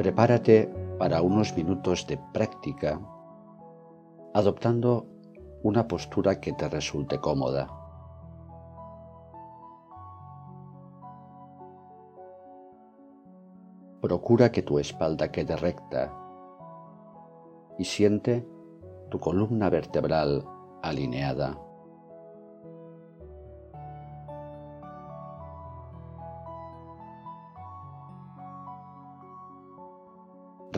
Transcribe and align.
Prepárate 0.00 0.66
para 0.98 1.20
unos 1.20 1.54
minutos 1.54 2.06
de 2.06 2.16
práctica 2.32 2.98
adoptando 4.32 5.06
una 5.62 5.86
postura 5.86 6.40
que 6.40 6.54
te 6.54 6.70
resulte 6.70 7.20
cómoda. 7.20 7.68
Procura 14.00 14.50
que 14.50 14.62
tu 14.62 14.78
espalda 14.78 15.30
quede 15.30 15.54
recta 15.56 16.10
y 17.78 17.84
siente 17.84 18.48
tu 19.10 19.18
columna 19.18 19.68
vertebral 19.68 20.46
alineada. 20.82 21.58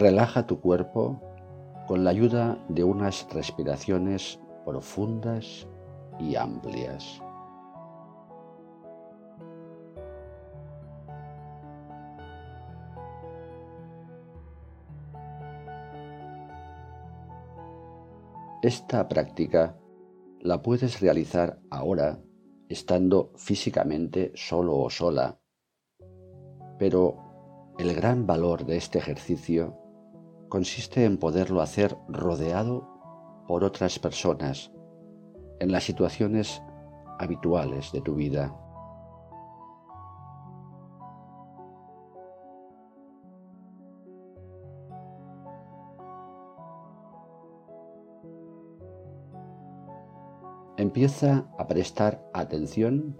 Relaja 0.02 0.48
tu 0.48 0.60
cuerpo 0.60 1.20
con 1.86 2.02
la 2.02 2.10
ayuda 2.10 2.58
de 2.68 2.82
unas 2.82 3.24
respiraciones 3.32 4.40
profundas 4.64 5.68
y 6.18 6.34
amplias. 6.34 7.22
Esta 18.60 19.06
práctica 19.06 19.78
la 20.40 20.62
puedes 20.62 20.98
realizar 21.00 21.60
ahora 21.70 22.18
estando 22.68 23.30
físicamente 23.36 24.32
solo 24.34 24.78
o 24.78 24.90
sola, 24.90 25.38
pero 26.76 27.18
el 27.78 27.94
gran 27.94 28.26
valor 28.26 28.66
de 28.66 28.78
este 28.78 28.98
ejercicio 28.98 29.78
consiste 30.52 31.06
en 31.06 31.16
poderlo 31.16 31.62
hacer 31.62 31.96
rodeado 32.08 32.86
por 33.48 33.64
otras 33.64 33.98
personas 33.98 34.70
en 35.60 35.72
las 35.72 35.82
situaciones 35.82 36.62
habituales 37.18 37.90
de 37.90 38.02
tu 38.02 38.16
vida. 38.16 38.54
Empieza 50.76 51.46
a 51.56 51.66
prestar 51.66 52.22
atención 52.34 53.16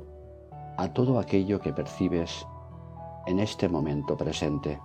a 0.76 0.92
todo 0.92 1.18
aquello 1.18 1.62
que 1.62 1.72
percibes 1.72 2.46
en 3.26 3.38
este 3.38 3.70
momento 3.70 4.18
presente. 4.18 4.78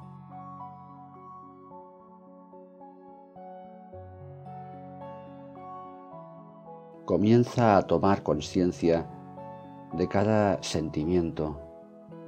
Comienza 7.07 7.77
a 7.77 7.83
tomar 7.83 8.21
conciencia 8.21 9.07
de 9.93 10.09
cada 10.09 10.61
sentimiento, 10.61 11.57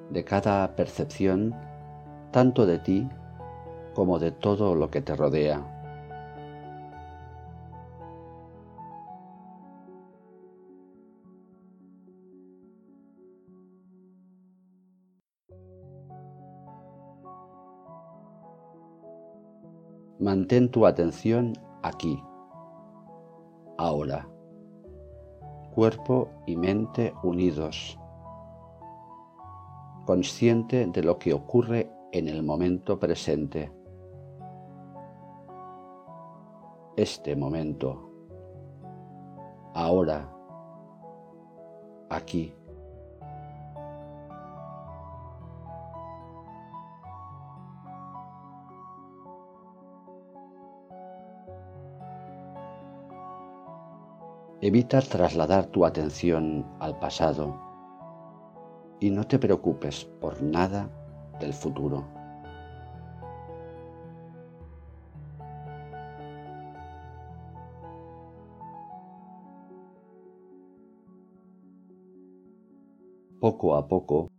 de 0.10 0.24
cada 0.24 0.74
percepción, 0.78 1.54
tanto 2.32 2.66
de 2.66 2.80
ti 2.80 3.10
como 3.94 4.20
de 4.20 4.32
todo 4.32 4.76
lo 4.76 4.90
que 4.90 5.02
te 5.02 5.18
rodea. 5.18 5.60
Mantén 20.20 20.72
tu 20.72 20.86
atención 20.86 21.52
aquí, 21.84 22.24
ahora, 23.78 24.39
cuerpo 25.80 26.28
y 26.46 26.58
mente 26.58 27.14
unidos, 27.24 27.98
consciente 30.06 30.86
de 30.86 31.04
lo 31.04 31.18
que 31.18 31.34
ocurre 31.34 31.90
en 32.12 32.28
el 32.28 32.44
momento 32.44 33.00
presente. 33.00 33.72
Este 36.98 37.34
momento, 37.34 38.12
ahora, 39.74 40.30
aquí. 42.10 42.59
Evita 54.70 55.02
trasladar 55.02 55.66
tu 55.66 55.84
atención 55.84 56.64
al 56.80 57.00
pasado 57.00 57.60
y 59.00 59.10
no 59.10 59.24
te 59.24 59.40
preocupes 59.40 60.06
por 60.22 60.44
nada 60.44 60.92
del 61.40 61.54
futuro. 61.54 62.06
Poco 73.40 73.76
a 73.76 73.88
poco 73.88 74.30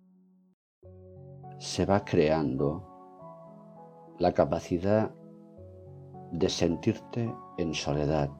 se 1.58 1.84
va 1.86 2.04
creando 2.04 2.86
la 4.20 4.32
capacidad 4.32 5.12
de 6.30 6.48
sentirte 6.48 7.34
en 7.58 7.74
soledad 7.74 8.30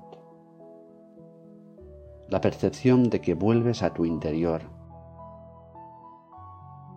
la 2.30 2.41
percepción 2.41 3.10
de 3.10 3.20
que 3.20 3.34
vuelves 3.34 3.82
a 3.82 3.92
tu 3.92 4.04
interior, 4.04 4.62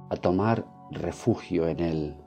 a 0.10 0.16
tomar 0.16 0.66
refugio 0.92 1.68
en 1.68 1.80
él, 1.80 2.18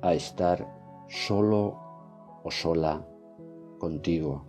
a 0.00 0.14
estar 0.14 0.66
solo 1.08 1.76
o 2.44 2.50
sola 2.50 3.04
contigo. 3.78 4.46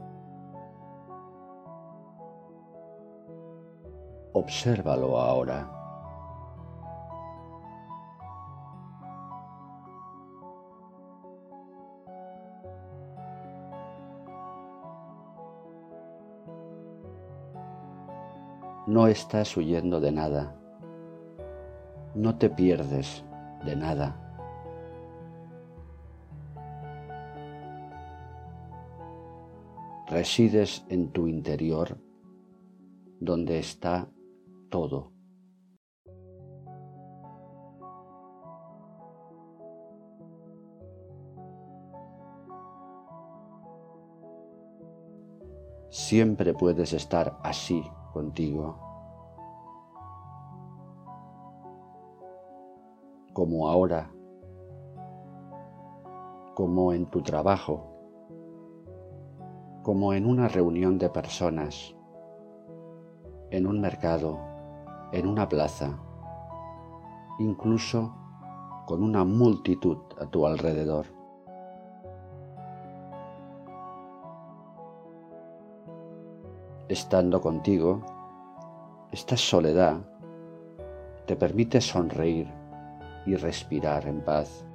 Obsérvalo 4.34 5.20
ahora. 5.20 5.83
No 18.86 19.08
estás 19.08 19.56
huyendo 19.56 20.02
de 20.02 20.12
nada. 20.12 20.60
No 22.16 22.38
te 22.38 22.50
pierdes 22.50 23.24
de 23.64 23.78
nada. 23.78 24.20
Resides 30.08 30.86
en 30.90 31.14
tu 31.14 31.28
interior 31.28 31.98
donde 33.22 33.60
está 33.60 34.10
todo. 34.70 35.14
Siempre 45.90 46.54
puedes 46.54 46.92
estar 46.92 47.40
así 47.44 47.82
contigo. 48.14 48.78
Como 53.34 53.68
ahora, 53.68 54.12
como 56.54 56.94
en 56.94 57.08
tu 57.08 57.24
trabajo, 57.24 57.90
como 59.82 60.14
en 60.14 60.26
una 60.28 60.48
reunión 60.48 61.00
de 61.00 61.10
personas, 61.10 61.96
en 63.50 63.66
un 63.66 63.82
mercado, 63.82 64.40
en 65.12 65.28
una 65.28 65.50
plaza, 65.50 66.00
incluso 67.40 68.14
con 68.86 69.04
una 69.04 69.24
multitud 69.24 69.98
a 70.20 70.26
tu 70.28 70.46
alrededor. 70.46 71.23
Estando 76.90 77.42
contigo, 77.42 78.02
esta 79.12 79.38
soledad 79.38 79.98
te 81.26 81.36
permite 81.36 81.80
sonreír 81.80 82.48
y 83.26 83.36
respirar 83.36 84.08
en 84.08 84.22
paz 84.22 84.66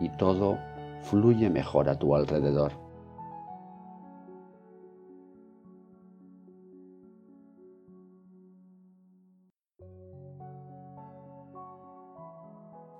y 0.00 0.08
todo 0.10 0.58
fluye 1.02 1.48
mejor 1.50 1.88
a 1.88 1.98
tu 1.98 2.14
alrededor. 2.14 2.72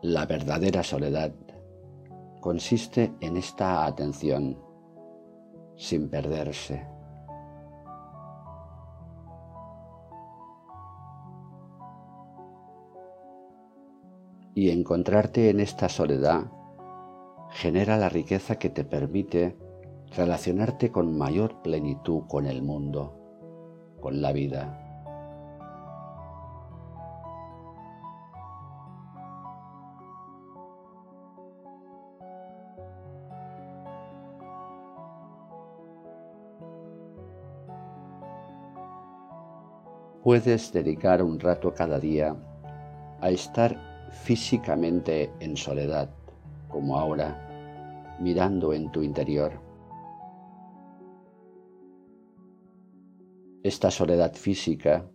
La 0.02 0.26
verdadera 0.26 0.82
soledad 0.82 1.32
consiste 2.40 3.14
en 3.20 3.38
esta 3.38 3.86
atención 3.86 4.58
sin 5.76 6.10
perderse. 6.10 6.86
Y 14.54 14.70
encontrarte 14.70 15.50
en 15.50 15.58
esta 15.58 15.88
soledad 15.88 16.44
genera 17.50 17.96
la 17.96 18.08
riqueza 18.08 18.56
que 18.56 18.70
te 18.70 18.84
permite 18.84 19.56
relacionarte 20.16 20.92
con 20.92 21.16
mayor 21.18 21.60
plenitud 21.62 22.22
con 22.28 22.46
el 22.46 22.62
mundo, 22.62 23.18
con 24.00 24.22
la 24.22 24.32
vida. 24.32 24.80
Puedes 40.22 40.72
dedicar 40.72 41.22
un 41.22 41.38
rato 41.38 41.74
cada 41.74 41.98
día 41.98 42.34
a 43.20 43.30
estar 43.30 43.93
físicamente 44.14 45.32
en 45.40 45.56
soledad, 45.56 46.08
como 46.68 46.98
ahora, 46.98 48.16
mirando 48.20 48.72
en 48.72 48.90
tu 48.90 49.02
interior. 49.02 49.60
Esta 53.62 53.90
soledad 53.90 54.34
física, 54.34 55.10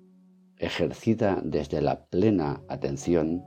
ejercida 0.58 1.40
desde 1.44 1.82
la 1.82 2.06
plena 2.06 2.62
atención, 2.68 3.44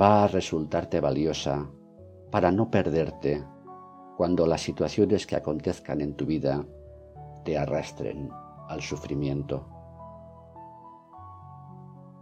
va 0.00 0.24
a 0.24 0.28
resultarte 0.28 1.00
valiosa 1.00 1.70
para 2.30 2.50
no 2.50 2.70
perderte 2.70 3.44
cuando 4.16 4.46
las 4.46 4.60
situaciones 4.60 5.26
que 5.26 5.36
acontezcan 5.36 6.00
en 6.00 6.14
tu 6.14 6.24
vida 6.26 6.64
te 7.44 7.58
arrastren 7.58 8.30
al 8.68 8.80
sufrimiento. 8.80 9.66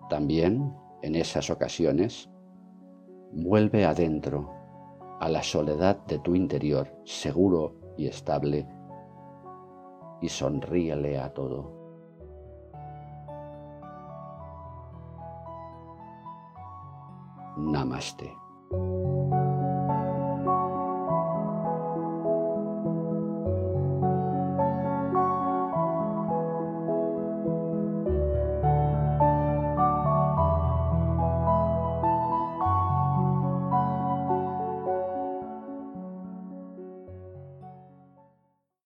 También, 0.09 0.75
en 1.03 1.15
esas 1.15 1.51
ocasiones, 1.51 2.31
vuelve 3.33 3.85
adentro, 3.85 4.51
a 5.21 5.29
la 5.29 5.43
soledad 5.43 5.99
de 6.07 6.19
tu 6.19 6.35
interior, 6.35 6.89
seguro 7.05 7.75
y 7.97 8.07
estable, 8.07 8.67
y 10.23 10.29
sonríele 10.29 11.19
a 11.19 11.33
todo. 11.33 11.79
Namaste. 17.59 18.35